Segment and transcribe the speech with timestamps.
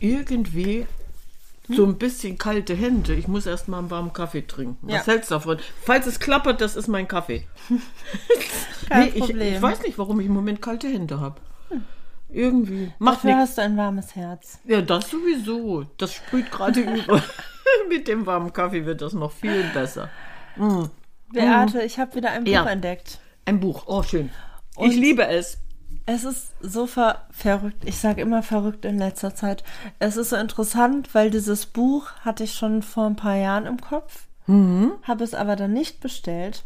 [0.00, 0.86] irgendwie
[1.68, 3.14] so ein bisschen kalte Hände.
[3.14, 4.78] Ich muss erst mal einen warmen Kaffee trinken.
[4.82, 5.12] Was Ja.
[5.12, 5.58] hältst du davon?
[5.82, 7.46] Falls es klappert, das ist mein Kaffee.
[8.88, 9.54] Kein ich, Problem.
[9.56, 11.40] ich weiß nicht, warum ich im Moment kalte Hände habe.
[12.30, 12.92] Irgendwie.
[12.98, 13.50] Macht Dafür nichts.
[13.50, 14.58] hast du ein warmes Herz.
[14.64, 15.84] Ja, das sowieso.
[15.98, 17.22] Das sprüht gerade über.
[17.88, 20.08] Mit dem warmen Kaffee wird das noch viel besser.
[21.32, 22.66] Beate, ich habe wieder ein Buch Ja.
[22.66, 23.18] entdeckt.
[23.44, 23.84] Ein Buch.
[23.86, 24.30] Oh, schön.
[24.76, 25.58] Und- ich liebe es.
[26.10, 27.84] Es ist so ver verrückt.
[27.84, 29.62] Ich sage immer verrückt in letzter Zeit.
[29.98, 33.78] Es ist so interessant, weil dieses Buch hatte ich schon vor ein paar Jahren im
[33.78, 34.92] Kopf, Mhm.
[35.02, 36.64] habe es aber dann nicht bestellt.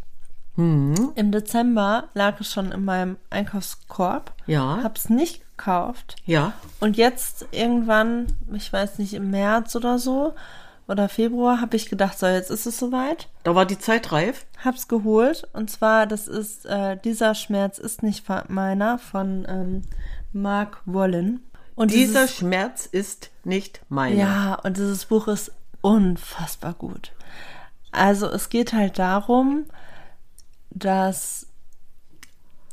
[0.57, 4.81] Im Dezember lag es schon in meinem Einkaufskorb, Ja.
[4.85, 6.15] habe es nicht gekauft.
[6.25, 6.53] Ja.
[6.79, 10.35] Und jetzt irgendwann, ich weiß nicht, im März oder so
[10.89, 13.29] oder Februar, habe ich gedacht, so, jetzt ist es soweit.
[13.45, 14.47] Da war die Zeit reif.
[14.65, 15.49] Hab's geholt.
[15.53, 19.83] Und zwar, das ist, äh, dieser Schmerz ist nicht meiner, von ähm,
[20.33, 21.41] Mark Wollen.
[21.75, 24.17] Und Dieser dieses, Schmerz ist nicht meiner.
[24.17, 27.13] Ja, und dieses Buch ist unfassbar gut.
[27.91, 29.67] Also es geht halt darum,
[30.71, 31.47] dass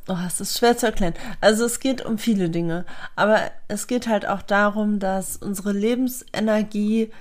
[0.09, 1.13] Oh, es ist schwer zu erklären.
[1.39, 2.83] Also es geht um viele Dinge,
[3.15, 7.11] aber es geht halt auch darum, dass unsere Lebensenergie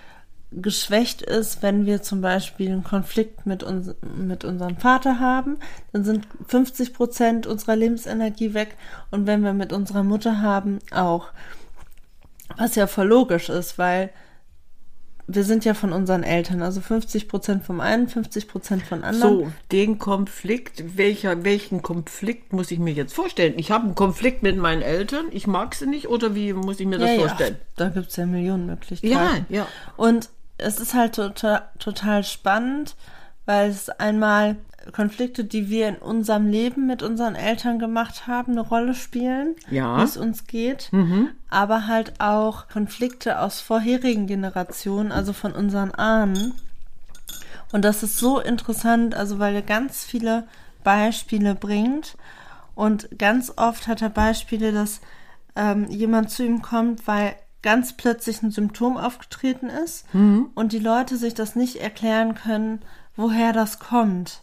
[0.51, 5.59] geschwächt ist, wenn wir zum Beispiel einen Konflikt mit, uns, mit unserem Vater haben,
[5.93, 8.77] dann sind 50 Prozent unserer Lebensenergie weg
[9.11, 11.29] und wenn wir mit unserer Mutter haben, auch.
[12.57, 14.11] Was ja voll logisch ist, weil
[15.31, 19.41] wir sind ja von unseren Eltern, also 50 Prozent vom einen, 50 Prozent von anderen.
[19.41, 23.53] So, den Konflikt, welcher, welchen Konflikt muss ich mir jetzt vorstellen?
[23.59, 26.87] Ich habe einen Konflikt mit meinen Eltern, ich mag sie nicht oder wie muss ich
[26.87, 27.57] mir das ja, vorstellen?
[27.59, 29.13] Ja, da gibt's ja Millionen Möglichkeiten.
[29.13, 29.67] Ja, ja.
[29.99, 32.97] Und es ist halt total, total spannend,
[33.47, 34.57] weil es einmal
[34.93, 39.95] Konflikte, die wir in unserem Leben mit unseren Eltern gemacht haben, eine Rolle spielen, Ja.
[39.97, 40.01] Mhm.
[40.01, 40.91] wie es uns geht,
[41.51, 46.55] aber halt auch Konflikte aus vorherigen Generationen, also von unseren Ahnen.
[47.73, 50.45] Und das ist so interessant, also weil er ganz viele
[50.85, 52.17] Beispiele bringt.
[52.75, 55.01] Und ganz oft hat er Beispiele, dass
[55.55, 60.07] ähm, jemand zu ihm kommt, weil ganz plötzlich ein Symptom aufgetreten ist
[60.55, 62.81] und die Leute sich das nicht erklären können,
[63.17, 64.43] woher das kommt.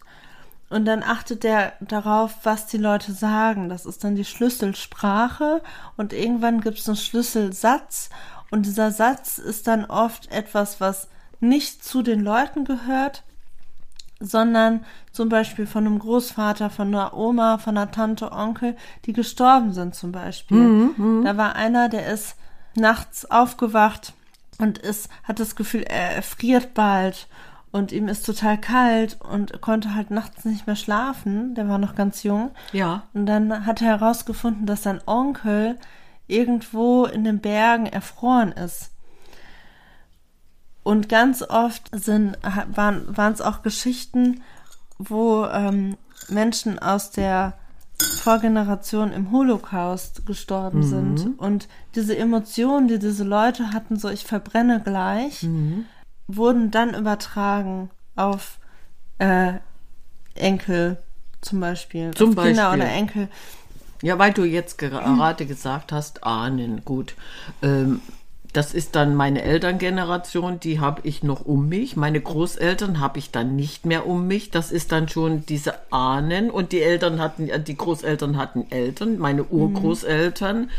[0.68, 3.68] Und dann achtet er darauf, was die Leute sagen.
[3.68, 5.62] Das ist dann die Schlüsselsprache
[5.96, 8.10] und irgendwann gibt es einen Schlüsselsatz
[8.50, 11.08] und dieser Satz ist dann oft etwas, was
[11.40, 13.22] nicht zu den Leuten gehört,
[14.18, 19.72] sondern zum Beispiel von einem Großvater, von einer Oma, von einer Tante, Onkel, die gestorben
[19.72, 20.56] sind zum Beispiel.
[21.24, 22.36] Da war einer, der ist
[22.76, 24.12] nachts aufgewacht
[24.58, 27.28] und ist, hat das Gefühl, er erfriert bald
[27.72, 31.54] und ihm ist total kalt und konnte halt nachts nicht mehr schlafen.
[31.54, 32.50] Der war noch ganz jung.
[32.72, 33.02] Ja.
[33.12, 35.78] Und dann hat er herausgefunden, dass sein Onkel
[36.26, 38.92] irgendwo in den Bergen erfroren ist.
[40.82, 44.42] Und ganz oft sind, waren es auch Geschichten,
[44.98, 45.96] wo ähm,
[46.28, 47.58] Menschen aus der
[48.00, 51.38] Vorgeneration im Holocaust gestorben sind.
[51.38, 55.46] Und diese Emotionen, die diese Leute hatten, so ich verbrenne gleich,
[56.26, 58.58] wurden dann übertragen auf
[59.18, 59.54] äh,
[60.34, 60.98] Enkel
[61.40, 62.10] zum Beispiel.
[62.12, 62.82] Zum auf Kinder Beispiel.
[62.82, 63.28] oder Enkel.
[64.02, 67.14] Ja, weil du jetzt gerade gesagt hast, Ahnen, gut.
[67.62, 68.00] Ähm,
[68.52, 71.96] das ist dann meine Elterngeneration, die habe ich noch um mich.
[71.96, 74.50] Meine Großeltern habe ich dann nicht mehr um mich.
[74.50, 79.18] Das ist dann schon diese Ahnen und die Eltern hatten, äh, die Großeltern hatten Eltern,
[79.18, 80.70] meine Urgroßeltern.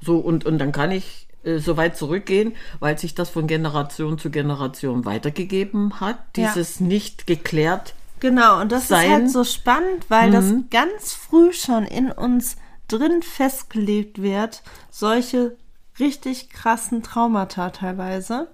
[0.00, 4.18] So, und, und dann kann ich äh, so weit zurückgehen, weil sich das von Generation
[4.18, 6.18] zu Generation weitergegeben hat.
[6.36, 6.52] Ja.
[6.52, 9.04] Dieses nicht geklärt Genau, und das sein.
[9.04, 12.56] ist halt so spannend, weil das ganz früh schon in uns
[12.88, 15.56] drin festgelegt wird, solche
[15.98, 18.48] richtig krassen Traumata teilweise.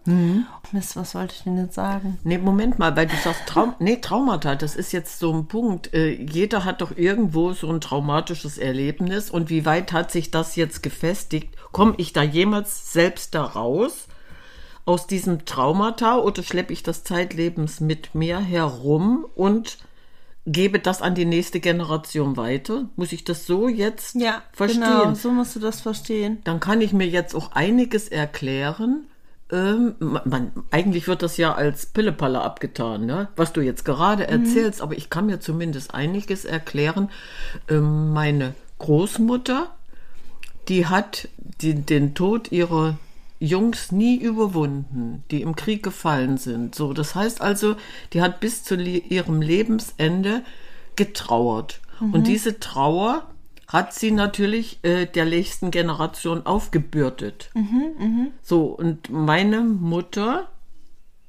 [0.72, 2.18] Mist, was wollte ich denn jetzt sagen?
[2.24, 5.92] Nee, Moment mal, weil du sagst Traum, nee, Traumata, das ist jetzt so ein Punkt.
[5.94, 10.56] Äh, jeder hat doch irgendwo so ein traumatisches Erlebnis und wie weit hat sich das
[10.56, 11.56] jetzt gefestigt?
[11.72, 14.06] Komme ich da jemals selbst da raus
[14.84, 19.78] aus diesem Traumata oder schleppe ich das zeitlebens mit mir herum und
[20.46, 22.88] gebe das an die nächste Generation weiter?
[22.96, 24.82] Muss ich das so jetzt Ja, verstehen?
[24.82, 26.38] genau, so musst du das verstehen.
[26.44, 29.06] dann kann ich mir jetzt auch einiges erklären,
[29.50, 33.28] ähm, man, eigentlich wird das ja als Pillepalle abgetan, ne?
[33.36, 37.10] was du jetzt gerade erzählst, aber ich kann mir zumindest einiges erklären.
[37.68, 39.68] Ähm, meine Großmutter,
[40.68, 41.28] die hat
[41.60, 42.96] die, den Tod ihrer
[43.42, 46.74] Jungs nie überwunden, die im Krieg gefallen sind.
[46.74, 47.76] So, das heißt also,
[48.12, 50.42] die hat bis zu ihrem Lebensende
[50.96, 51.80] getrauert.
[52.00, 53.26] Und diese Trauer
[53.68, 57.50] hat sie natürlich äh, der nächsten Generation aufgebürdet.
[58.42, 60.48] So, und meine Mutter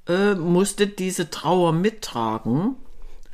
[0.07, 2.75] äh, musste diese Trauer mittragen.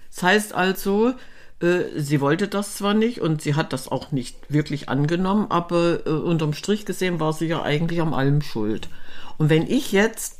[0.10, 1.14] Das heißt also,
[1.62, 6.06] äh, sie wollte das zwar nicht und sie hat das auch nicht wirklich angenommen, aber
[6.06, 8.88] äh, unterm Strich gesehen war sie ja eigentlich am allem schuld.
[9.38, 10.40] Und wenn ich jetzt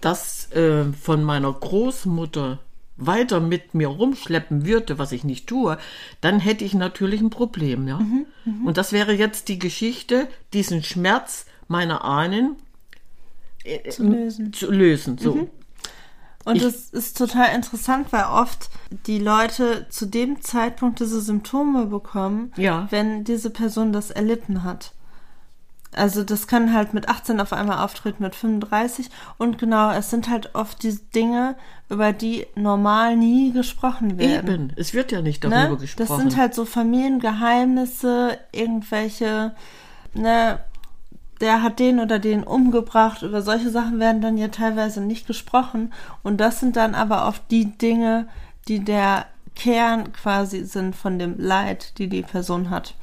[0.00, 2.58] das äh, von meiner Großmutter
[2.96, 5.78] weiter mit mir rumschleppen würde, was ich nicht tue,
[6.20, 8.00] dann hätte ich natürlich ein Problem, ja.
[8.64, 12.56] Und das wäre jetzt die Geschichte, diesen Schmerz meiner Ahnen
[13.64, 14.52] äh, Zu lösen.
[14.52, 15.18] zu lösen.
[15.18, 15.48] So.
[16.44, 18.70] Und Ich- es ist total interessant, weil oft
[19.06, 22.86] die Leute zu dem Zeitpunkt diese Symptome bekommen, Ja.
[22.90, 24.92] wenn diese Person das erlitten hat.
[25.92, 29.10] Also das kann halt mit 18 auf einmal auftreten, mit 35.
[29.38, 31.56] Und genau, es sind halt oft die Dinge,
[31.88, 34.48] über die normal nie gesprochen werden.
[34.54, 35.76] Eben, es wird ja nicht darüber Ne?
[35.78, 36.08] gesprochen.
[36.08, 39.52] Das sind halt so Familiengeheimnisse, irgendwelche,
[40.14, 40.60] ne,
[41.40, 43.22] der hat den oder den umgebracht.
[43.22, 45.92] Über solche Sachen werden dann ja teilweise nicht gesprochen.
[46.22, 48.28] Und das sind dann aber oft die Dinge,
[48.68, 52.94] die der Kern quasi sind von dem Leid, die die Person hat.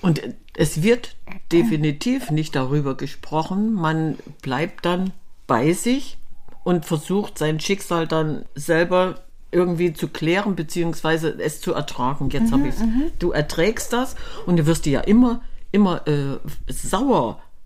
[0.00, 0.20] Und
[0.56, 1.16] es wird
[1.52, 3.72] definitiv nicht darüber gesprochen.
[3.72, 5.12] Man bleibt dann
[5.46, 6.18] bei sich
[6.64, 12.30] und versucht sein Schicksal dann selber irgendwie zu klären, beziehungsweise es zu ertragen.
[12.30, 12.74] Jetzt habe ich
[13.18, 14.16] Du erträgst das
[14.46, 15.42] und du wirst dir ja immer,
[15.72, 16.38] immer äh,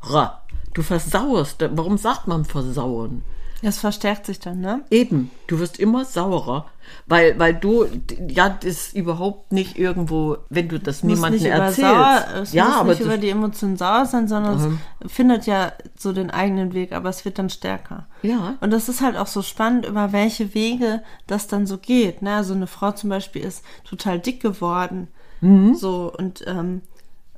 [0.06, 0.42] saurer.
[0.74, 1.64] Du versauerst.
[1.72, 3.22] Warum sagt man versauern?
[3.62, 4.82] Das verstärkt sich dann, ne?
[4.90, 6.66] Eben, du wirst immer saurer,
[7.06, 7.86] weil, weil du,
[8.28, 11.80] ja, das überhaupt nicht irgendwo, wenn du das niemandem erzählst.
[11.80, 15.72] sauer, es ja, muss aber nicht über die Emotionen sauer sein, sondern es findet ja
[15.98, 18.06] so den eigenen Weg, aber es wird dann stärker.
[18.20, 18.56] Ja.
[18.60, 22.20] Und das ist halt auch so spannend, über welche Wege das dann so geht.
[22.20, 22.34] Ne?
[22.36, 25.08] Also eine Frau zum Beispiel ist total dick geworden,
[25.42, 25.74] Mhm.
[25.74, 26.80] so und ähm,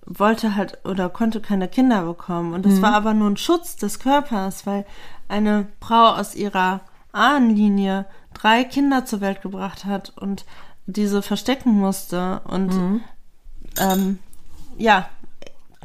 [0.08, 2.55] wollte halt oder konnte keine Kinder bekommen.
[2.55, 2.82] Und das Mhm.
[2.82, 4.87] war aber nur ein Schutz des Körpers, weil
[5.28, 6.81] eine Frau aus ihrer
[7.12, 10.44] Ahnenlinie drei Kinder zur Welt gebracht hat und
[10.87, 12.40] diese verstecken musste.
[12.44, 13.00] Und Mhm.
[13.78, 14.19] ähm,
[14.78, 15.08] ja,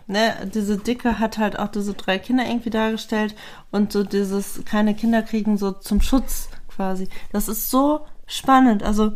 [0.07, 3.35] ne, diese Dicke hat halt auch diese drei Kinder irgendwie dargestellt
[3.71, 7.09] und so dieses keine Kinder kriegen so zum Schutz quasi.
[7.31, 8.83] Das ist so spannend.
[8.83, 9.11] Also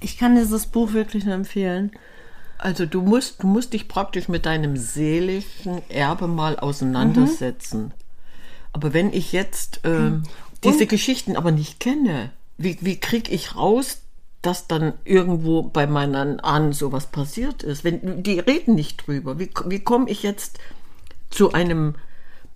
[0.00, 1.92] ich kann dieses Buch wirklich nur empfehlen.
[2.58, 7.92] Also du musst, du musst dich praktisch mit deinem seelischen Erbe mal auseinandersetzen.
[8.72, 10.24] Aber wenn ich jetzt ähm,
[10.64, 14.02] diese Geschichten aber nicht kenne, wie, wie krieg ich raus,
[14.42, 17.84] dass dann irgendwo bei meinen Ahnen sowas passiert ist?
[17.84, 20.58] Wenn die reden nicht drüber, wie, wie komme ich jetzt
[21.30, 21.94] zu einem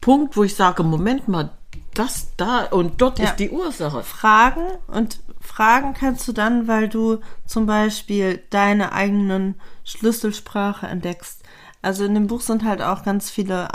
[0.00, 1.50] Punkt, wo ich sage, Moment mal,
[1.94, 3.26] das da und dort Ja.
[3.26, 4.02] ist die Ursache.
[4.02, 11.42] Fragen und Fragen kannst du dann, weil du zum Beispiel deine eigenen Schlüsselsprache entdeckst.
[11.82, 13.68] Also in dem Buch sind halt auch ganz viele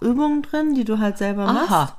[0.00, 1.70] Übungen drin, die du halt selber machst.
[1.70, 1.98] Aha.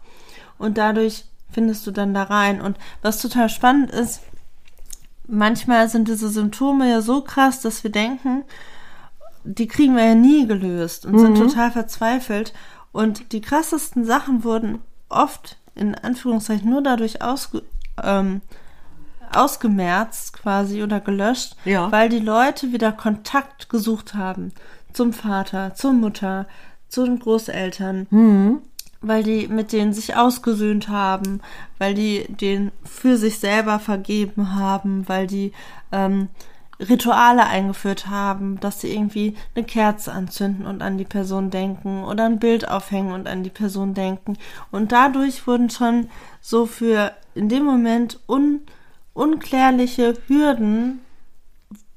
[0.57, 2.61] Und dadurch findest du dann da rein.
[2.61, 4.21] Und was total spannend ist,
[5.27, 8.43] manchmal sind diese Symptome ja so krass, dass wir denken,
[9.45, 12.53] die kriegen wir ja nie gelöst und sind total verzweifelt.
[12.91, 17.63] Und die krassesten Sachen wurden oft in Anführungszeichen nur dadurch ausge,
[18.01, 18.41] ähm,
[19.33, 21.91] ausgemerzt quasi oder gelöscht, Ja.
[21.91, 24.51] weil die Leute wieder Kontakt gesucht haben
[24.93, 26.45] zum Vater, zur Mutter,
[26.87, 28.59] zu den Großeltern,
[29.01, 31.41] weil die mit denen sich ausgesöhnt haben,
[31.79, 35.51] weil die den für sich selber vergeben haben, weil die
[35.91, 36.29] ähm,
[36.89, 42.25] Rituale eingeführt haben, dass sie irgendwie eine Kerze anzünden und an die Person denken oder
[42.25, 44.37] ein Bild aufhängen und an die Person denken.
[44.71, 46.09] Und dadurch wurden schon
[46.41, 48.61] so für in dem Moment un,
[49.13, 50.99] unklärliche Hürden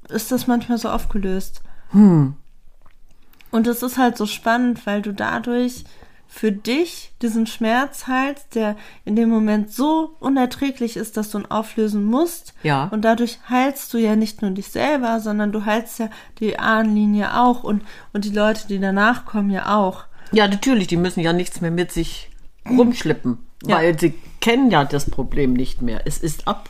[0.09, 1.61] ist das manchmal so aufgelöst.
[3.51, 5.83] Und es ist halt so spannend, weil du dadurch
[6.27, 11.45] für dich diesen Schmerz heilst, der in dem Moment so unerträglich ist, dass du ihn
[11.45, 12.53] auflösen musst.
[12.63, 12.89] Ja.
[12.91, 17.39] Und dadurch heilst du ja nicht nur dich selber, sondern du heilst ja die Ahnenlinie
[17.39, 20.03] auch und, und die Leute, die danach kommen, ja auch.
[20.31, 22.29] Ja, natürlich, die müssen ja nichts mehr mit sich
[22.69, 26.01] rumschleppen, weil sie kennen ja das Problem nicht mehr.
[26.05, 26.69] Es ist ab.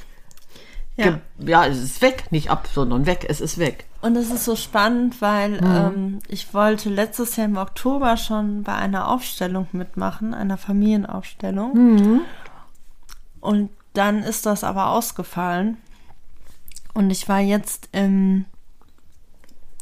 [0.98, 1.20] Ja.
[1.40, 3.86] ja, es ist weg, nicht ab, sondern weg, es ist weg.
[4.02, 5.76] Und es ist so spannend, weil mhm.
[5.76, 11.74] ähm, ich wollte letztes Jahr im Oktober schon bei einer Aufstellung mitmachen, einer Familienaufstellung.
[11.74, 12.22] Mhm.
[13.40, 15.78] Und dann ist das aber ausgefallen.
[16.94, 18.46] Und ich war jetzt im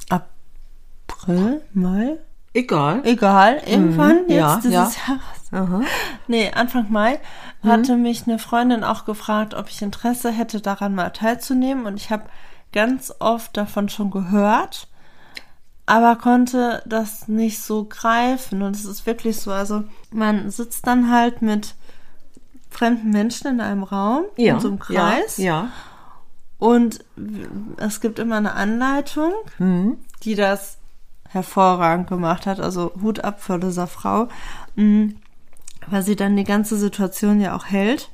[0.10, 2.18] April, Mai.
[2.54, 3.02] Egal.
[3.04, 4.92] Egal, irgendwann mhm, jetzt ja, dieses ja.
[5.08, 5.35] Jahres.
[5.56, 5.82] Aha.
[6.28, 7.20] Nee, Anfang Mai
[7.62, 7.70] mhm.
[7.70, 11.86] hatte mich eine Freundin auch gefragt, ob ich Interesse hätte, daran mal teilzunehmen.
[11.86, 12.26] Und ich habe
[12.74, 14.88] ganz oft davon schon gehört,
[15.86, 18.62] aber konnte das nicht so greifen.
[18.62, 21.76] Und es ist wirklich so, also man sitzt dann halt mit
[22.70, 25.38] fremden Menschen in einem Raum, ja, in so einem Kreis.
[25.38, 25.70] Ja, ja.
[26.58, 27.04] Und
[27.78, 29.98] es gibt immer eine Anleitung, mhm.
[30.24, 30.78] die das
[31.30, 32.60] hervorragend gemacht hat.
[32.60, 34.28] Also Hut ab vor dieser Frau,
[34.76, 35.18] mhm.
[35.88, 38.10] Weil sie dann die ganze Situation ja auch hält.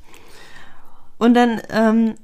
[1.18, 2.14] Und dann ähm,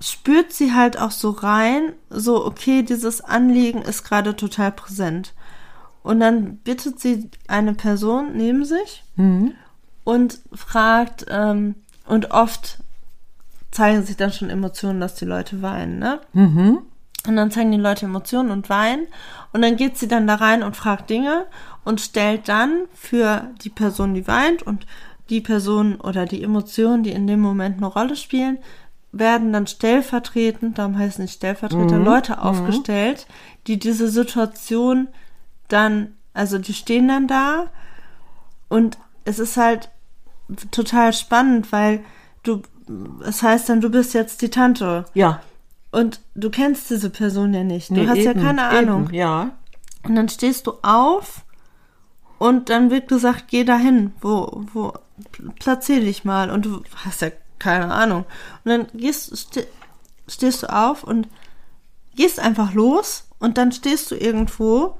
[0.00, 5.34] spürt sie halt auch so rein, so, okay, dieses Anliegen ist gerade total präsent.
[6.02, 9.52] Und dann bittet sie eine Person neben sich mhm.
[10.04, 11.74] und fragt, ähm,
[12.06, 12.78] und oft
[13.70, 16.20] zeigen sich dann schon Emotionen, dass die Leute weinen, ne?
[16.32, 16.78] Mhm.
[17.26, 19.06] Und dann zeigen die Leute Emotionen und weinen.
[19.52, 21.46] Und dann geht sie dann da rein und fragt Dinge
[21.84, 24.86] und stellt dann für die Person, die weint und
[25.28, 28.58] die Person oder die Emotionen, die in dem Moment eine Rolle spielen,
[29.12, 32.04] werden dann stellvertretend, darum heißen nicht Stellvertreter, mhm.
[32.04, 32.38] Leute mhm.
[32.38, 33.26] aufgestellt,
[33.66, 35.08] die diese Situation
[35.68, 37.66] dann, also die stehen dann da
[38.68, 39.88] und es ist halt
[40.70, 42.00] total spannend, weil
[42.42, 42.62] du,
[43.24, 45.04] es heißt dann, du bist jetzt die Tante.
[45.14, 45.40] Ja.
[45.92, 47.90] Und du kennst diese Person ja nicht.
[47.90, 49.06] Du nee, hast eben, ja keine Ahnung.
[49.06, 49.50] Eben, ja.
[50.04, 51.44] Und dann stehst du auf
[52.40, 54.94] und dann wird gesagt, geh dahin, wo, wo,
[55.58, 56.50] platzier dich mal.
[56.50, 57.28] Und du hast ja
[57.58, 58.24] keine Ahnung.
[58.64, 59.66] Und dann gehst, st
[60.26, 61.28] stehst du auf und
[62.16, 64.96] gehst einfach los und dann stehst du irgendwo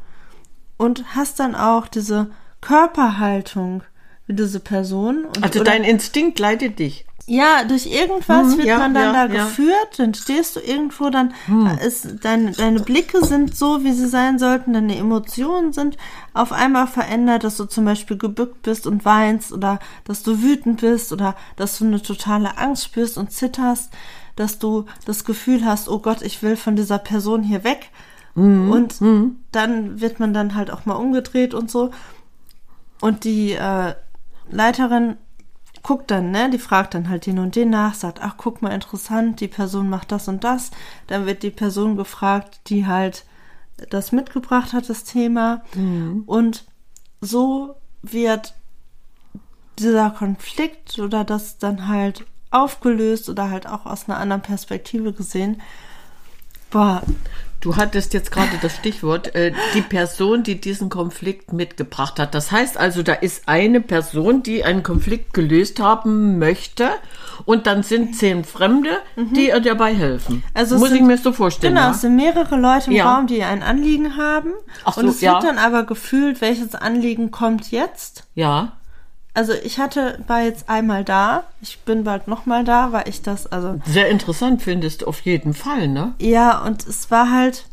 [0.76, 2.30] und hast dann auch diese
[2.60, 3.84] Körperhaltung
[4.26, 5.24] wie diese Person.
[5.24, 7.06] Und, also dein Instinkt leitet dich.
[7.26, 9.44] Ja, durch irgendwas hm, wird ja, man dann ja, da ja.
[9.44, 11.78] geführt, dann stehst du irgendwo, dann hm.
[11.86, 15.96] ist deine, deine Blicke sind so, wie sie sein sollten, deine Emotionen sind
[16.34, 20.80] auf einmal verändert, dass du zum Beispiel gebückt bist und weinst oder dass du wütend
[20.80, 23.92] bist oder dass du eine totale Angst spürst und zitterst,
[24.36, 27.90] dass du das Gefühl hast, oh Gott, ich will von dieser Person hier weg.
[28.34, 28.70] Mhm.
[28.70, 29.36] Und mhm.
[29.52, 31.90] dann wird man dann halt auch mal umgedreht und so.
[33.00, 33.94] Und die äh,
[34.50, 35.16] Leiterin
[35.82, 38.72] guckt dann, ne, die fragt dann halt den und den nach, sagt, ach, guck mal,
[38.72, 40.70] interessant, die Person macht das und das.
[41.06, 43.24] Dann wird die Person gefragt, die halt
[43.88, 45.62] das mitgebracht hat, das Thema.
[45.74, 46.24] Mhm.
[46.26, 46.64] Und
[47.20, 48.54] so wird
[49.78, 55.62] dieser Konflikt oder das dann halt aufgelöst oder halt auch aus einer anderen Perspektive gesehen.
[56.70, 57.02] Boah,
[57.60, 62.34] Du hattest jetzt gerade das Stichwort, äh, die Person, die diesen Konflikt mitgebracht hat.
[62.34, 66.88] Das heißt also, da ist eine Person, die einen Konflikt gelöst haben möchte
[67.44, 69.34] und dann sind zehn Fremde, mhm.
[69.34, 70.42] die ihr dabei helfen.
[70.54, 71.74] Also Muss sind, ich mir so vorstellen.
[71.74, 71.92] Genau, ja?
[71.92, 73.14] es sind mehrere Leute im ja.
[73.14, 74.52] Raum, die ein Anliegen haben.
[74.84, 75.34] Ach so, und es ja.
[75.34, 78.24] wird dann aber gefühlt, welches Anliegen kommt jetzt.
[78.34, 78.79] Ja
[79.34, 83.46] also ich hatte, war jetzt einmal da, ich bin bald nochmal da, weil ich das,
[83.46, 83.80] also.
[83.86, 86.14] Sehr interessant findest, auf jeden Fall, ne?
[86.18, 87.66] Ja, und es war halt,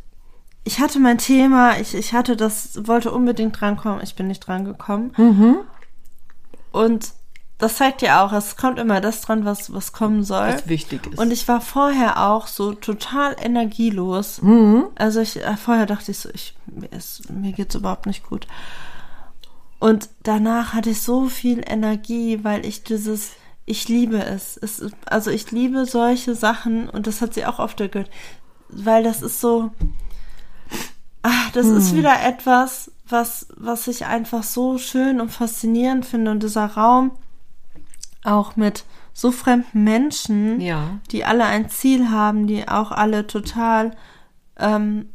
[0.64, 5.14] ich hatte mein Thema, ich, ich hatte das, wollte unbedingt drankommen, ich bin nicht drangekommen.
[5.18, 5.58] Mhm.
[6.72, 7.12] Und
[7.58, 10.50] das zeigt ja auch, es kommt immer das dran, was, was kommen soll.
[10.50, 11.18] Was wichtig ist.
[11.18, 14.44] Und ich war vorher auch so total energielos.
[14.44, 14.86] Mhm.
[14.96, 18.46] Also ich, äh, vorher dachte ich so, ich, mir, ist, mir geht's überhaupt nicht gut.
[19.79, 23.34] Und danach hatte ich so viel Energie, weil ich dieses,
[23.65, 24.57] ich liebe es.
[24.57, 28.10] es also ich liebe solche Sachen und das hat sie auch oft gehört,
[28.69, 29.72] weil das ist so,
[31.22, 31.77] ach, das hm.
[31.77, 37.12] ist wieder etwas, was, was ich einfach so schön und faszinierend finde und dieser Raum
[38.24, 41.00] auch mit so fremden Menschen, ja.
[41.12, 43.96] die alle ein Ziel haben, die auch alle total
[44.57, 45.10] ähm,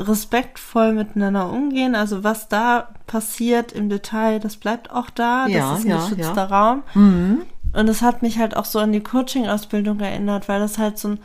[0.00, 1.94] respektvoll miteinander umgehen.
[1.94, 5.46] Also was da passiert im Detail, das bleibt auch da.
[5.46, 6.44] Ja, das ist ein ja, geschützter ja.
[6.44, 6.82] Raum.
[6.94, 7.42] Mhm.
[7.72, 11.08] Und es hat mich halt auch so an die Coaching-Ausbildung erinnert, weil das halt so
[11.08, 11.18] ein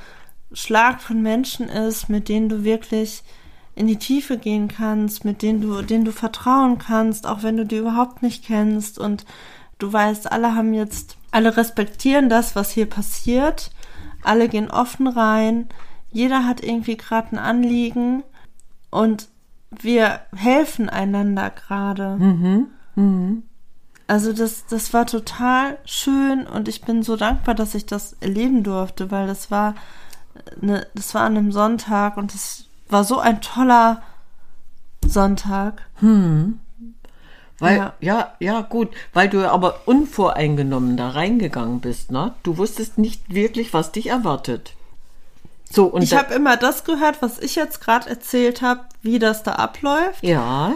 [0.52, 3.24] Schlag von Menschen ist, mit denen du wirklich
[3.76, 7.66] in die Tiefe gehen kannst, mit denen du, denen du vertrauen kannst, auch wenn du
[7.66, 9.26] die überhaupt nicht kennst und
[9.78, 13.72] du weißt, alle haben jetzt, alle respektieren das, was hier passiert,
[14.24, 15.70] alle gehen offen rein,
[16.12, 18.24] jeder hat irgendwie gerade ein Anliegen
[18.90, 19.28] und
[19.72, 22.16] wir helfen einander gerade.
[22.18, 22.68] Mhm.
[22.96, 23.44] Mhm.
[24.08, 28.64] Also das, das war total schön und ich bin so dankbar, dass ich das erleben
[28.64, 29.76] durfte, weil das war,
[30.60, 34.02] ne, das war an einem Sonntag und das war so ein toller
[35.06, 35.84] Sonntag.
[37.60, 37.94] Weil, Ja.
[38.00, 38.34] ja.
[38.40, 42.34] ja, gut, weil du aber unvoreingenommen da reingegangen bist, ne?
[42.42, 44.74] Du wusstest nicht wirklich, was dich erwartet.
[45.72, 49.44] So, und Ich habe immer das gehört, was ich jetzt gerade erzählt habe, wie das
[49.44, 50.24] da abläuft.
[50.24, 50.74] ja,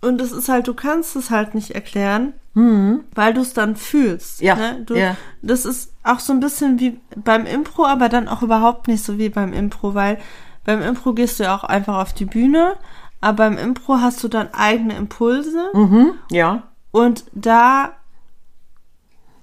[0.00, 2.32] Und es ist halt, du kannst es halt nicht erklären,
[3.14, 4.40] weil du es dann fühlst.
[4.40, 4.82] Ja, Ne?
[4.86, 5.16] Du, ja.
[5.42, 9.18] Das ist auch so ein bisschen wie beim Impro, aber dann auch überhaupt nicht so
[9.18, 10.18] wie beim Impro, weil
[10.64, 12.76] beim Impro gehst du ja auch einfach auf die Bühne,
[13.20, 15.70] aber beim Impro hast du dann eigene Impulse
[16.30, 16.62] ja,
[16.92, 17.92] und da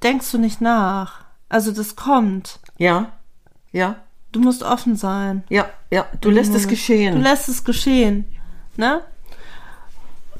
[0.03, 1.21] denkst du nicht nach.
[1.49, 2.59] Also das kommt.
[2.77, 3.09] ja,
[3.73, 3.95] ja,
[4.31, 5.43] Du musst offen sein.
[5.49, 6.05] ja, ja.
[6.21, 7.21] Du lässt es Du geschehen.
[7.21, 8.25] lässt es geschehen.
[8.77, 9.01] Ne?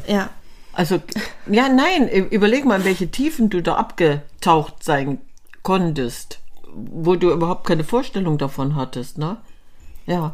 [0.07, 0.29] Ja.
[0.74, 1.01] Also,
[1.48, 5.19] ja, nein, überleg mal, in welche Tiefen du da abgetaucht sein
[5.63, 6.39] konntest,
[6.74, 9.36] wo du überhaupt keine Vorstellung davon hattest, ne?
[10.05, 10.33] Ja.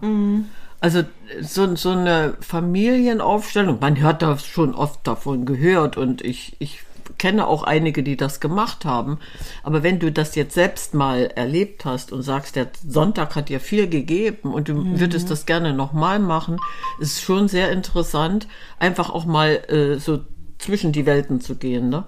[0.80, 1.04] Also,
[1.42, 6.84] so, so eine Familienaufstellung, man hört da schon oft davon gehört und ich, ich
[7.18, 9.20] kenne auch einige, die das gemacht haben.
[9.64, 13.60] Aber wenn du das jetzt selbst mal erlebt hast und sagst, der Sonntag hat dir
[13.60, 16.58] viel gegeben und du würdest das gerne nochmal machen,
[17.00, 18.48] ist schon sehr interessant,
[18.80, 20.20] einfach auch mal äh, so
[20.60, 22.06] zwischen die Welten zu gehen, ne?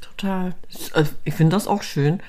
[0.00, 0.54] Total.
[0.94, 2.20] Äh, Ich finde das auch schön.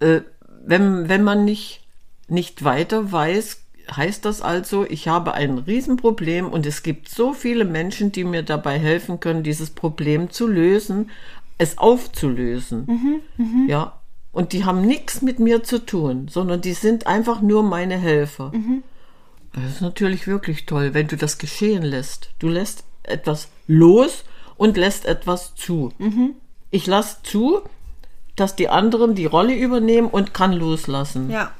[0.00, 0.20] Äh,
[0.64, 1.82] Wenn, wenn man nicht,
[2.28, 3.62] nicht weiter weiß,
[3.96, 8.42] heißt das also, ich habe ein Riesenproblem und es gibt so viele Menschen, die mir
[8.42, 11.10] dabei helfen können, dieses Problem zu lösen,
[11.60, 13.22] es aufzulösen.
[13.68, 14.00] Ja.
[14.32, 18.52] Und die haben nichts mit mir zu tun, sondern die sind einfach nur meine Helfer.
[19.52, 22.30] Das ist natürlich wirklich toll, wenn du das geschehen lässt.
[22.38, 24.24] Du lässt etwas los
[24.56, 25.92] und lässt etwas zu.
[26.70, 27.60] Ich lasse zu,
[28.36, 31.30] dass die anderen die Rolle übernehmen und kann loslassen.
[31.30, 31.52] Ja.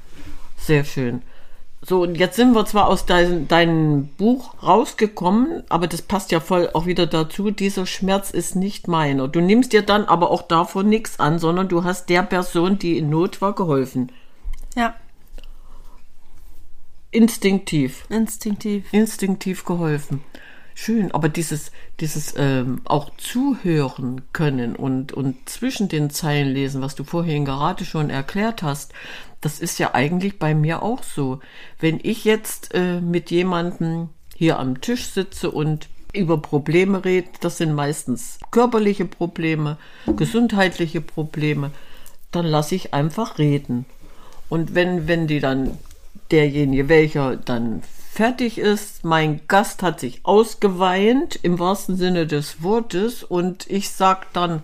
[0.56, 1.22] Sehr schön.
[1.82, 6.40] So, und jetzt sind wir zwar aus dein, deinem Buch rausgekommen, aber das passt ja
[6.40, 9.28] voll auch wieder dazu, dieser Schmerz ist nicht meiner.
[9.28, 12.98] Du nimmst dir dann aber auch davon nichts an, sondern du hast der Person, die
[12.98, 14.12] in Not war, geholfen.
[14.76, 14.94] Ja.
[17.10, 18.04] Instinktiv.
[18.10, 18.92] Instinktiv.
[18.92, 20.22] instinktiv geholfen.
[20.74, 26.94] Schön, aber dieses, dieses ähm, auch zuhören können und, und zwischen den Zeilen lesen, was
[26.94, 28.92] du vorhin gerade schon erklärt hast,
[29.40, 31.40] das ist ja eigentlich bei mir auch so.
[31.78, 37.58] Wenn ich jetzt äh, mit jemandem hier am Tisch sitze und über Probleme rede, das
[37.58, 39.76] sind meistens körperliche Probleme,
[40.16, 41.70] gesundheitliche Probleme,
[42.32, 43.86] dann lasse ich einfach reden.
[44.48, 45.78] Und wenn, wenn die dann,
[46.30, 47.82] derjenige, welcher dann
[48.20, 54.30] fertig ist, mein Gast hat sich ausgeweint, im wahrsten Sinne des Wortes, und ich sag
[54.34, 54.62] dann,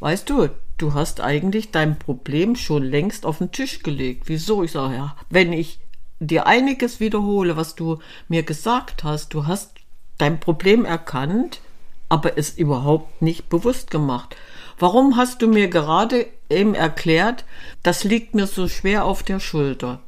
[0.00, 4.22] weißt du, du hast eigentlich dein Problem schon längst auf den Tisch gelegt.
[4.30, 4.62] Wieso?
[4.62, 5.78] Ich sage, ja, wenn ich
[6.20, 9.72] dir einiges wiederhole, was du mir gesagt hast, du hast
[10.16, 11.60] dein Problem erkannt,
[12.08, 14.36] aber es überhaupt nicht bewusst gemacht.
[14.78, 17.44] Warum hast du mir gerade eben erklärt,
[17.82, 20.00] das liegt mir so schwer auf der Schulter?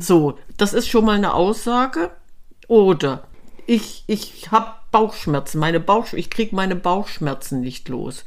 [0.00, 2.10] So, das ist schon mal eine Aussage.
[2.68, 3.24] Oder
[3.66, 8.24] ich, ich habe Bauchschmerzen, meine Bauch, ich kriege meine Bauchschmerzen nicht los.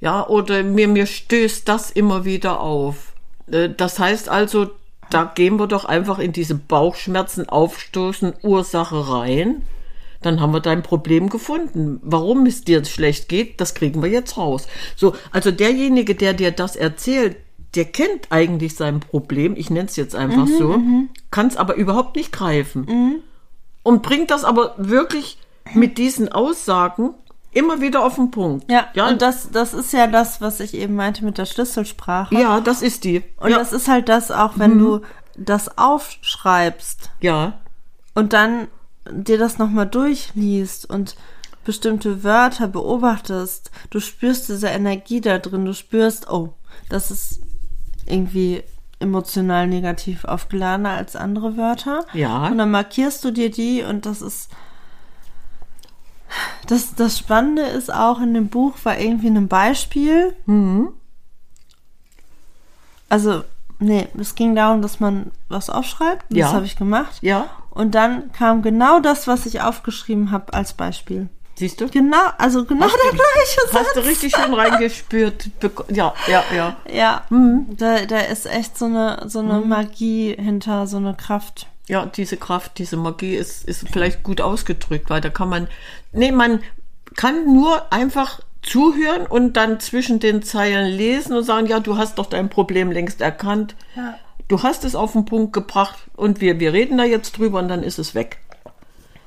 [0.00, 3.12] Ja, oder mir, mir stößt das immer wieder auf.
[3.50, 4.70] Äh, Das heißt also,
[5.10, 9.62] da gehen wir doch einfach in diese Bauchschmerzen aufstoßen Ursache rein.
[10.22, 12.00] Dann haben wir dein Problem gefunden.
[12.02, 14.66] Warum es dir schlecht geht, das kriegen wir jetzt raus.
[14.96, 17.36] So, also derjenige, der dir das erzählt,
[17.74, 20.80] der kennt eigentlich sein Problem, ich nenne es jetzt einfach so,
[21.30, 23.22] kann es aber überhaupt nicht greifen.
[23.82, 25.38] Und bringt das aber wirklich
[25.74, 27.14] mit diesen Aussagen
[27.52, 28.70] immer wieder auf den Punkt.
[28.70, 32.34] Ja, ja, und das, das ist ja das, was ich eben meinte mit der Schlüsselsprache.
[32.34, 33.24] ja das ist die.
[33.38, 35.00] Und ja, das ist halt das auch, wenn du
[35.36, 37.58] das aufschreibst ja,
[38.14, 38.68] und dann
[39.10, 41.16] dir das nochmal durchliest und
[41.64, 46.54] bestimmte Wörter beobachtest, du spürst diese Energie da drin, du spürst, oh,
[46.88, 47.40] das ist
[48.08, 48.62] irgendwie
[49.00, 52.04] emotional negativ aufgeladener als andere Wörter.
[52.12, 52.48] Ja.
[52.48, 54.50] Und dann markierst du dir die und das ist
[56.66, 60.34] das, das Spannende ist auch in dem Buch war irgendwie ein Beispiel.
[63.08, 63.44] Also,
[63.78, 66.26] nee, es ging darum, dass man was aufschreibt.
[66.28, 66.46] Ja.
[66.46, 67.18] Das habe ich gemacht.
[67.22, 67.48] ja.
[67.70, 71.28] Und dann kam genau das, was ich aufgeschrieben habe, als Beispiel.
[71.58, 71.88] Siehst du?
[71.88, 73.86] Genau, also genau der gleiche Satz.
[73.88, 75.50] Hast du richtig schön reingespürt.
[75.88, 76.76] Ja, ja, ja.
[76.88, 77.24] Ja,
[77.76, 81.66] da, da ist echt so eine, so eine Magie hinter, so eine Kraft.
[81.88, 85.66] Ja, diese Kraft, diese Magie ist, ist vielleicht gut ausgedrückt, weil da kann man,
[86.12, 86.60] nee, man
[87.16, 92.18] kann nur einfach zuhören und dann zwischen den Zeilen lesen und sagen, ja, du hast
[92.18, 93.74] doch dein Problem längst erkannt.
[93.96, 94.16] Ja.
[94.46, 97.66] Du hast es auf den Punkt gebracht und wir, wir reden da jetzt drüber und
[97.66, 98.38] dann ist es weg.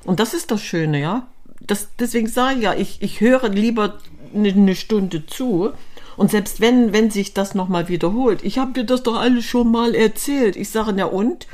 [0.04, 1.26] Und das ist das Schöne, ja.
[1.66, 3.98] Das, deswegen sage ich ja, ich, ich höre lieber
[4.34, 5.70] eine, eine Stunde zu.
[6.16, 9.70] Und selbst wenn, wenn sich das nochmal wiederholt, ich habe dir das doch alles schon
[9.70, 10.56] mal erzählt.
[10.56, 11.46] Ich sage, ja und?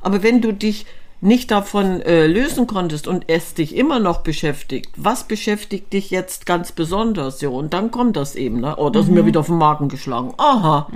[0.00, 0.86] Aber wenn du dich
[1.20, 6.46] nicht davon äh, lösen konntest und es dich immer noch beschäftigt, was beschäftigt dich jetzt
[6.46, 7.40] ganz besonders?
[7.40, 8.76] Ja, und dann kommt das eben, ne?
[8.76, 10.32] Oh, das ist mir wieder auf den Magen geschlagen.
[10.36, 10.88] Aha,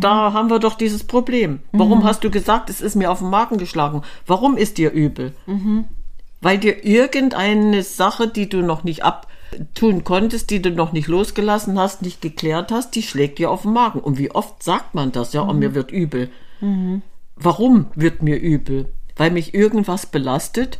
[0.00, 1.60] da haben wir doch dieses Problem.
[1.72, 4.02] Warum hast du gesagt, es ist mir auf den Magen geschlagen?
[4.26, 5.32] Warum ist dir übel?
[6.42, 11.78] Weil dir irgendeine Sache, die du noch nicht abtun konntest, die du noch nicht losgelassen
[11.78, 14.00] hast, nicht geklärt hast, die schlägt dir auf den Magen.
[14.00, 15.32] Und wie oft sagt man das?
[15.32, 16.30] Ja, oh, mir wird übel.
[17.36, 18.92] Warum wird mir übel?
[19.16, 20.78] Weil mich irgendwas belastet,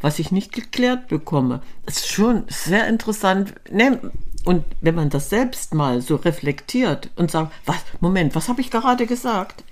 [0.00, 1.62] was ich nicht geklärt bekomme.
[1.84, 3.54] Das ist schon sehr interessant.
[3.70, 3.98] Ne,
[4.44, 8.70] Und wenn man das selbst mal so reflektiert und sagt, was, Moment, was habe ich
[8.70, 9.64] gerade gesagt?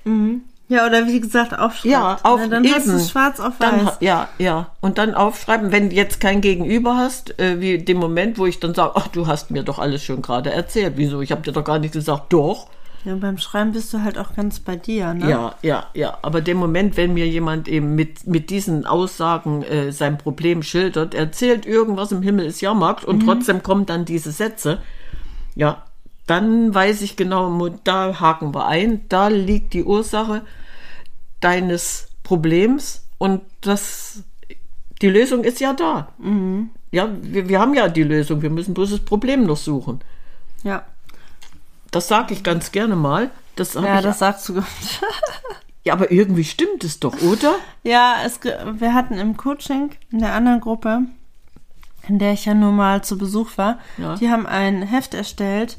[0.68, 1.90] Ja, oder wie gesagt, aufschreiben.
[1.90, 2.98] Ja, auf Ne, Dann hast du eben.
[3.00, 3.86] es schwarz auf Dann, weiß.
[3.86, 4.66] ha- ja, ja.
[4.80, 8.60] Und dann aufschreiben, wenn du jetzt kein Gegenüber hast, äh, wie dem Moment, wo ich
[8.60, 10.94] dann sage, ach, du hast mir doch alles schon gerade erzählt.
[10.96, 11.20] Wieso?
[11.20, 12.68] Ich habe dir doch gar nicht gesagt, doch.
[13.04, 15.28] Ja, beim Schreiben bist du halt auch ganz bei dir, ne?
[15.28, 16.16] Ja, ja, ja.
[16.22, 21.12] Aber dem Moment, wenn mir jemand eben mit, mit diesen Aussagen äh, sein Problem schildert,
[21.12, 24.78] erzählt irgendwas im Himmel ist Jahrmarkt und trotzdem kommen dann diese Sätze,
[25.54, 25.82] ja,
[26.26, 30.42] dann weiß ich genau, da haken wir ein, da liegt die Ursache
[31.40, 34.22] deines Problems und das,
[35.02, 36.08] die Lösung ist ja da.
[36.92, 40.00] Ja, wir, wir haben ja die Lösung, wir müssen bloß das Problem noch suchen.
[40.62, 40.84] Ja,
[41.90, 43.30] Das sage ich ganz gerne mal.
[43.56, 44.62] Das ja das sagst du.
[45.84, 47.54] ja, aber irgendwie stimmt es doch, oder?
[47.82, 51.02] ja, es, wir hatten im Coaching in der anderen Gruppe,
[52.08, 54.16] in der ich ja nur mal zu Besuch war, Ja.
[54.16, 55.76] die haben ein Heft erstellt.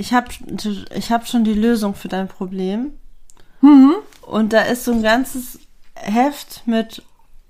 [0.00, 0.28] Ich habe
[0.94, 2.94] ich hab schon die Lösung für dein Problem.
[3.60, 3.96] Mhm.
[4.22, 5.58] Und da ist so ein ganzes
[5.94, 7.02] Heft mit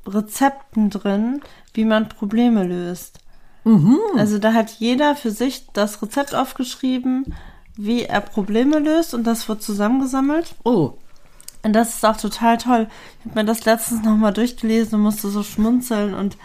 [0.05, 1.43] Rezepten drin,
[1.75, 3.21] wie man Probleme löst.
[3.63, 3.99] Mhm.
[4.17, 7.37] Also da hat jeder für sich das Rezept aufgeschrieben,
[7.77, 10.57] wie er Probleme löst und das wird zusammengesammelt.
[10.65, 10.95] Oh,
[11.63, 12.89] Und das ist auch total toll.
[13.21, 16.37] Ich habe mir das letztens nochmal durchgelesen und musste so schmunzeln und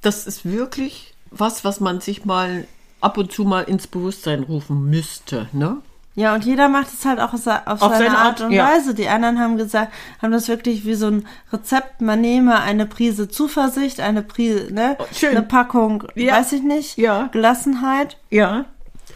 [0.00, 2.66] das ist wirklich was, was man sich mal
[3.00, 5.78] ab und zu mal ins Bewusstsein rufen müsste, ne?
[6.14, 8.52] ja, und jeder macht es halt auch auf se- auf seine, seine Art Art, und
[8.52, 8.66] ja.
[8.68, 8.94] Weise.
[8.94, 12.00] Die anderen haben gesagt, haben das wirklich wie so ein Rezept.
[12.00, 15.30] Man nehme eine Prise Zuversicht, eine Prise, ne, Oh, schön.
[15.36, 16.36] eine Packung, Ja.
[16.38, 17.28] weiß ich nicht, Ja.
[17.32, 18.64] Gelassenheit Ja,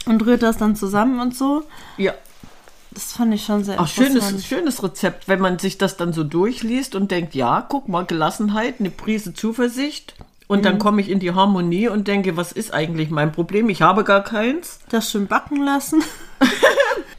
[0.05, 1.63] und rührt das dann zusammen und so.
[1.97, 2.13] ja.
[2.93, 4.21] Das fand ich schon sehr Ach, interessant.
[4.21, 8.05] schönes, schönes Rezept, wenn man sich das dann so durchliest und denkt, ja, guck mal,
[8.05, 10.13] Gelassenheit, eine Prise Zuversicht.
[10.51, 13.69] Und dann komme ich in die Harmonie und denke, was ist eigentlich mein Problem?
[13.69, 14.79] Ich habe gar keins.
[14.89, 16.03] Das schön backen lassen.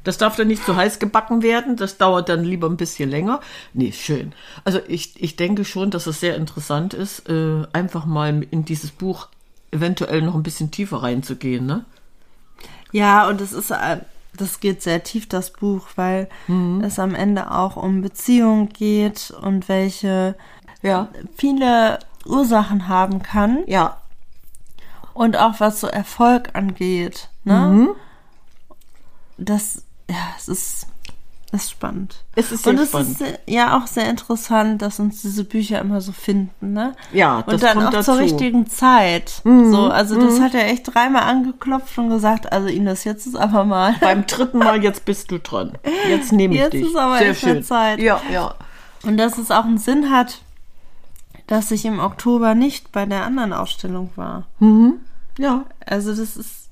[0.04, 1.76] Das darf dann nicht zu heiß gebacken werden.
[1.76, 3.40] Das dauert dann lieber ein bisschen länger.
[3.72, 4.32] Nee, schön.
[4.64, 8.90] Also ich, ich denke schon, dass es sehr interessant ist, äh, einfach mal in dieses
[8.90, 9.28] Buch
[9.70, 11.84] eventuell noch ein bisschen tiefer reinzugehen, ne?
[12.90, 13.98] Ja, und es ist, äh,
[14.36, 16.82] das geht sehr tief, das Buch, weil Mhm.
[16.82, 20.34] es am Ende auch um Beziehungen geht und welche
[20.82, 21.08] Ja.
[21.36, 23.96] viele Ursachen haben kann Ja.
[25.14, 27.28] und auch was so Erfolg angeht.
[27.44, 27.58] Ne?
[27.68, 27.88] Mhm.
[29.38, 30.86] Das, ja, es ist,
[31.52, 32.22] ist spannend.
[32.36, 33.20] Es ist sehr und es spannend.
[33.20, 36.94] ist ja auch sehr interessant, dass uns diese Bücher immer so finden, ne?
[37.12, 38.12] Ja, das und dann kommt auch zur dazu.
[38.12, 38.18] Mhm.
[38.18, 39.42] richtigen Zeit.
[39.44, 43.64] So, also das hat er echt dreimal angeklopft und gesagt, also Ines, jetzt ist aber
[43.64, 43.94] mal.
[44.00, 45.72] Beim dritten Mal, jetzt bist du dran.
[46.08, 46.86] Jetzt nehme ich Jetzt dich.
[46.86, 47.62] ist aber Sehr echt schön.
[47.64, 47.98] Zeit.
[47.98, 48.54] Ja, ja.
[49.02, 50.42] Und dass es auch einen Sinn hat,
[51.46, 54.46] dass ich im Oktober nicht bei der anderen Ausstellung war.
[55.38, 55.64] Ja.
[55.84, 56.68] Also das ist,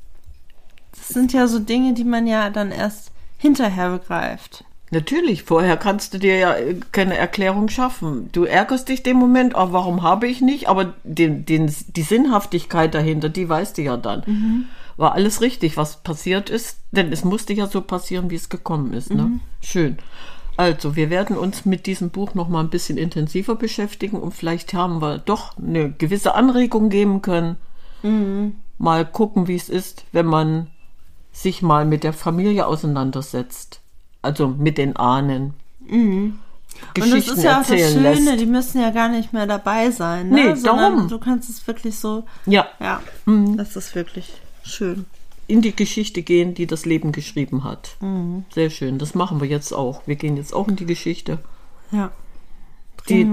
[0.97, 4.65] das sind ja so Dinge, die man ja dann erst hinterher begreift.
[4.93, 8.29] Natürlich, vorher kannst du dir ja äh, keine Erklärung schaffen.
[8.33, 10.69] Du ärgerst dich dem Moment, oh, warum habe ich nicht?
[10.69, 14.25] Aber den, den, die Sinnhaftigkeit dahinter, die weißt du ja dann.
[14.97, 18.93] War alles richtig, was passiert ist, denn es musste ja so passieren, wie es gekommen
[18.93, 19.15] ist.
[19.15, 19.41] Ne?
[19.63, 19.99] Schön.
[20.61, 24.75] Also, wir werden uns mit diesem Buch noch mal ein bisschen intensiver beschäftigen und vielleicht
[24.75, 27.57] haben wir doch eine gewisse Anregung geben können.
[28.77, 30.67] Mal gucken, wie es ist, wenn man
[31.33, 33.81] sich mal mit der Familie auseinandersetzt.
[34.21, 35.55] Also mit den Ahnen.
[35.91, 36.39] und
[36.95, 38.41] das ist ja auch das Schöne, lässt.
[38.41, 40.29] die müssen ja gar nicht mehr dabei sein.
[40.29, 40.35] Ne?
[40.35, 41.09] Nee, Sondern darum.
[41.09, 43.01] Du kannst es wirklich so, Ja, ja,
[43.57, 44.31] das ist wirklich
[44.63, 45.07] schön.
[45.51, 47.97] In die Geschichte gehen, die das Leben geschrieben hat.
[48.01, 48.45] Mhm.
[48.55, 48.99] Sehr schön.
[48.99, 50.03] Das machen wir jetzt auch.
[50.07, 51.39] Wir gehen jetzt auch in die Geschichte.
[51.91, 52.11] Ja.
[53.09, 53.25] Die-.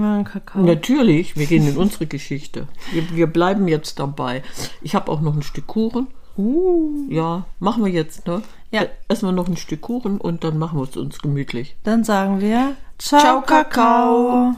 [0.54, 2.68] Natürlich, wir gehen in unsere Geschichte.
[2.92, 4.42] Wir, wir bleiben jetzt dabei.
[4.82, 7.04] Ich habe auch noch ein Stück Kuchen Uh.
[7.08, 8.42] Ja, machen wir jetzt, ne?
[8.70, 8.86] Ja.
[9.08, 11.76] Erstmal noch ein Stück Kuchen und dann machen wir es uns gemütlich.
[11.82, 14.52] Dann sagen wir Ciao, Ciao, Kakao.
[14.52, 14.56] Kakao.